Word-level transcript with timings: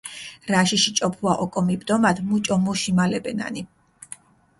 რაშიში 0.51 0.91
ჭოფუა 0.97 1.33
ოკო 1.43 1.61
მიბდომათ 1.67 2.17
მუჭო 2.27 2.55
მუ 2.63 2.73
შიმალებენანი. 2.81 3.61